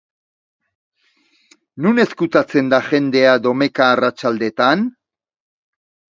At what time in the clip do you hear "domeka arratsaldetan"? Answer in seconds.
3.45-4.85